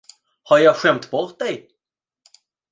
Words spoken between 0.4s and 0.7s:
Har